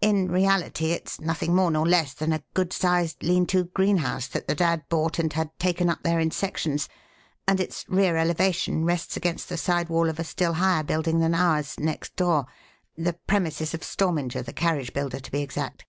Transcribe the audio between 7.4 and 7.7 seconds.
and